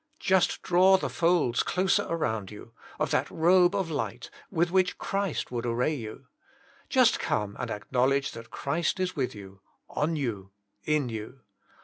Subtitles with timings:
[0.19, 5.51] Just draw the folds closer round you, of that robe of light with which Christ
[5.51, 6.25] would array you.
[6.89, 10.49] Just come and ac knowledge that Christ is with you, on you,
[10.85, 11.41] in you.